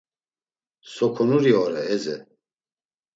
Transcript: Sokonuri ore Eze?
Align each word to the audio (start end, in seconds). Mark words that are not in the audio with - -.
Sokonuri 0.93 1.51
ore 1.63 1.83
Eze? 1.97 2.17